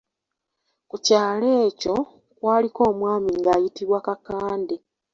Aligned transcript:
Ku 0.89 0.95
kyalo 1.05 1.47
ekyo 1.67 1.95
kwaliko 2.37 2.81
omwami 2.91 3.29
nga 3.39 3.51
ayitibwa 3.57 3.99
Kakandde. 4.05 4.75